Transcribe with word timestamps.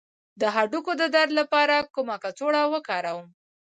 د 0.41 0.43
هډوکو 0.55 0.91
د 1.01 1.03
درد 1.15 1.31
لپاره 1.39 1.75
کومه 1.95 2.15
کڅوړه 2.23 2.61
وکاروم؟ 2.73 3.27